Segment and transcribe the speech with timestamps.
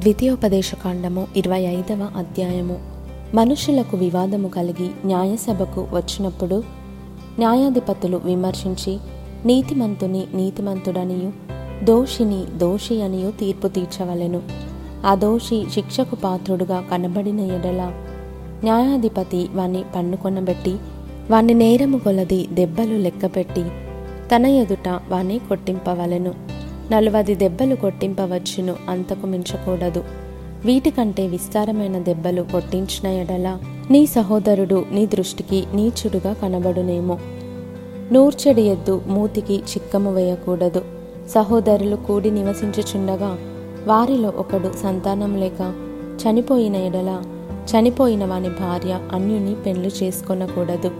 [0.00, 2.78] ద్వితీయోపదేశకాండము ఇరవై ఐదవ అధ్యాయము.
[3.34, 6.62] మనుషులకు వివాదము కలిగి న్యాయసభకు వచ్చినప్పుడు
[7.38, 8.98] న్యాయాధిపతులు విమర్శించి
[9.46, 11.32] నీతిమంతుని నీతిమంతుడనియు
[11.84, 14.42] దోషిని దోషి అనియు తీర్పు తీర్చవలెను.
[15.06, 17.92] ఆ దోషి శిక్షకు పాత్రుడుగా కనబడిన ఎడల
[18.64, 20.76] న్యాయాధిపతి వాణ్ణి పన్నుకొనబెట్టి
[21.30, 23.64] వాణ్ణి నేరము కొలది దెబ్బలు లెక్కపెట్టి
[24.34, 26.59] తన ఎదుట వాణ్ణి కొట్టింపవలెను.
[26.92, 30.04] నలువది దెబ్బలు కొట్టింపవచ్చును అంతకు మించకూడదు.
[30.64, 33.58] వీటికంటే విస్తారమైన దెబ్బలు కొట్టించిన ఎడల
[33.90, 37.18] నీ సహోదరుడు నీ దృష్టికి నీచుడుగా కనబడునేమో.
[38.12, 40.82] నూర్చెడి ఎద్దు మూతికి చిక్కము వేయకూడదు.
[41.34, 43.38] సహోదరులు కూడి నివసించుచుండగా
[43.86, 45.74] వారిలో ఒకడు సంతానం లేక
[46.22, 47.22] చనిపోయిన ఎడల
[47.70, 50.90] చనిపోయిన వాని భార్య అన్యుని పెండ్లు చేసుకొనకూడదు.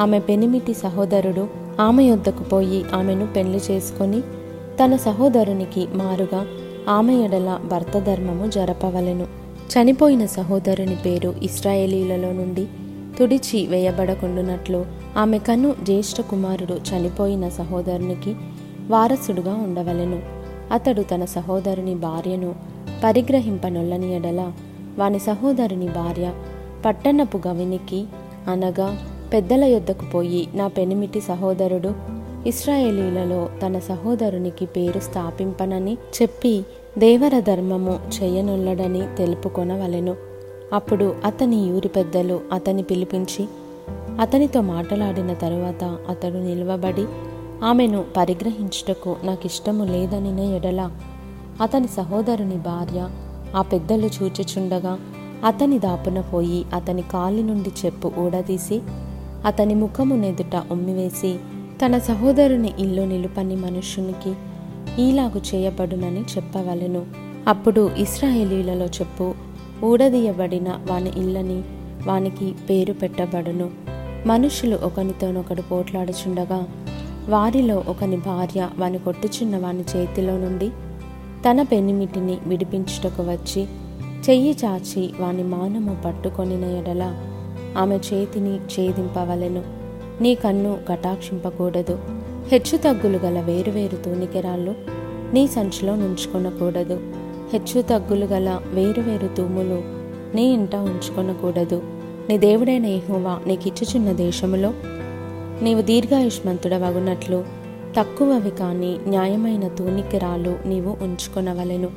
[0.00, 1.48] ఆమె పెనిమిటి సహోదరుడు
[1.80, 4.20] ఆమె యొద్దకు పోయి ఆమెను పెళ్ళి చేసుకొని
[4.84, 6.46] తన సహోదరునికి మారుగా
[6.88, 9.26] ఆమె ఎడల భర్త ధర్మము జరపవలెను.
[9.72, 12.66] చనిపోయిన సహోదరుని పేరు ఇస్రాయేలీలలో నుండి
[13.18, 18.36] తుడిచి వేయబడకుండునట్లు ఆమె కను జ్యేష్ఠ కుమారుడు చనిపోయిన సహోదరునికి
[18.88, 20.22] వారసుడుగా ఉండవలెను.
[20.72, 22.54] అతడు తన సహోదరుని భార్యను
[23.04, 24.52] పరిగ్రహింపనొల్లని ఎడల
[24.98, 26.32] వాని సహోదరుని భార్య
[26.84, 28.04] పట్టణపు గవినికి
[28.48, 28.98] అనగా
[29.32, 36.64] పెద్దల యొద్దకు పోయి నా పెనిమిటి సహోదరుడు ఇస్రాయేలీలలో తన సహోదరునికి పేరు స్థాపింపనని చెప్పి
[36.98, 40.16] దేవర ధర్మము చేయనుల్లడని తెలుపుకొనవలెను.
[40.72, 43.48] అప్పుడు అతని యూరి పెద్దలు అతని పిలిపించి
[44.20, 47.04] అతనితో మాట్లాడిన తరువాత అతడు నిలవబడి
[47.64, 50.90] ఆమెను పరిగ్రహించుటకు నాకు ఇష్టము లేదనిన ఎడల
[51.62, 53.08] అతని సహోదరుని భార్య
[53.56, 54.98] ఆ పెద్దలు చూచిచుండగా
[55.46, 58.80] అతని దాపున పోయి అతని కాలి నుండి చెప్పు ఊడదీసి
[59.46, 61.36] అతని ముఖము నెదుట ఉమ్మివేసి
[61.84, 64.32] తన సహోదరుని ఇల్లు నిలుపని మనుష్యునికి
[65.02, 67.06] ఈలాగు చేయబడునని చెప్పవలెను.
[67.48, 69.34] అప్పుడు ఇస్రాయేలీలలో చెప్పు
[69.84, 71.62] ఊడదీయబడిన వాని ఇల్లని
[72.06, 73.70] వానికి పేరు పెట్టబడును.
[74.26, 76.66] మనుషులు ఒకనితోనొకడు పోట్లాడుచుండగా
[77.28, 80.70] వారిలో ఒకని భార్య వాని కొట్టుచున్న వాని చేతిలో నుండి
[81.48, 83.66] తన పెనిమిటిని విడిపించుటకు వచ్చి
[84.30, 87.14] చెయ్యి చాచి వాని మానము పట్టుకొనిన ఎడల
[87.78, 89.78] ఆమె చేతిని ఛేదింపవలెను.
[90.20, 91.98] నీ కన్ను కటాక్షింపకూడదు.
[92.48, 94.74] హెచ్చు తగ్గులు గల వేరువేరు తూనికెరాళ్ళు
[95.34, 97.00] నీ సంచిలో నుంచుకొనకూడదు.
[97.52, 99.82] హెచ్చు తగ్గులు గల వేరువేరు తూములు
[100.36, 101.82] నీ ఇంట ఉంచుకొనకూడదు.
[102.28, 104.74] నీ దేవుడైన యెహోవా నీకిచ్చుచున్న దేశములో
[105.62, 107.44] నీవు దీర్ఘాయుష్మంతుడవగునట్లు
[107.96, 111.88] తక్కువవి కాని న్యాయమైన తూనికిరాలు నీవు ఉంచుకొనవలెను.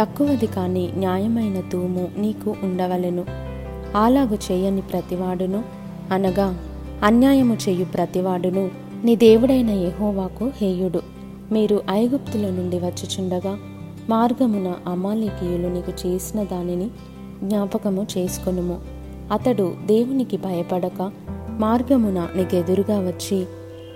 [0.00, 3.24] తక్కువది కాని న్యాయమైన తూము నీకు ఉండవలెను.
[3.96, 5.64] అలాగు చేయని ప్రతివాడును
[6.12, 6.58] అనగా
[7.04, 8.70] అన్యాయము చేయు ప్రతివాడును
[9.04, 11.02] నీ దేవుడైన యెహోవాకు హేయుడు.
[11.52, 13.58] మీరు ఐగుప్తుల నుండి వచ్చుచుండగా
[14.08, 16.90] మార్గమున అమాలికీయులు నీకు చేసిన దానిని
[17.42, 18.80] జ్ఞాపకము చేసుకొనుము.
[19.32, 21.12] అతడు దేవునికి భయపడక
[21.58, 23.46] మార్గమున నీకెదురుగా వచ్చి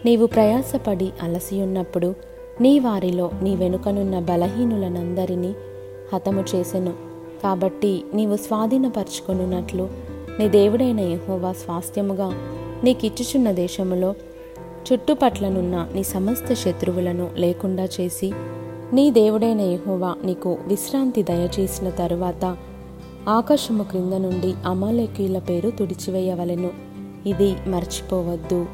[0.05, 2.15] నీవు ప్రయాసపడి అలసియున్నప్పుడు
[2.61, 5.55] నీ వారిలో నీ వెనుకనున్న బలహీనులనందరినీ
[6.15, 6.93] హతము చేసెను.
[7.43, 12.33] కాబట్టి నీవు స్వాధీనపరచుకొనున్నట్లు నీ దేవుడైన యహోవా స్వాస్థ్యముగా
[12.85, 14.15] నీకిచ్చుచున్న దేశములో
[14.93, 18.33] చుట్టుపట్లనున్న నీ సమస్త శత్రువులను లేకుండా చేసి
[18.93, 22.57] నీ దేవుడైన యహోవా నీకు విశ్రాంతి దయచేసిన తరువాత
[23.29, 26.71] ఆకాశము క్రింద నుండి అమాలేకీయుల పేరు తుడిచివేయవలెను.
[27.27, 28.67] ఇది మర్చిపోవద్దు.